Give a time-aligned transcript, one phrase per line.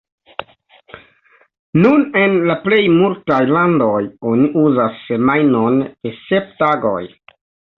[1.83, 4.01] Nun en la plej multaj landoj
[4.33, 6.99] oni uzas semajnon de sep tagoj.